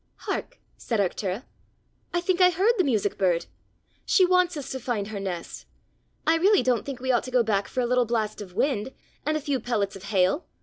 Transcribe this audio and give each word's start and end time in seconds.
"Hark!" 0.21 0.57
said 0.77 0.99
Arctura; 0.99 1.43
"I 2.11 2.21
think 2.21 2.41
I 2.41 2.49
heard 2.49 2.73
the 2.79 2.83
music 2.83 3.19
bird! 3.19 3.45
She 4.03 4.25
wants 4.25 4.57
us 4.57 4.71
to 4.71 4.79
find 4.79 5.09
her 5.09 5.19
nest! 5.19 5.67
I 6.25 6.37
really 6.37 6.63
don't 6.63 6.87
think 6.87 6.99
we 6.99 7.11
ought 7.11 7.21
to 7.25 7.29
go 7.29 7.43
back 7.43 7.67
for 7.67 7.81
a 7.81 7.85
little 7.85 8.05
blast 8.05 8.41
of 8.41 8.55
wind, 8.55 8.93
and 9.27 9.37
a 9.37 9.39
few 9.39 9.59
pellets 9.59 9.95
of 9.95 10.05
hail! 10.05 10.47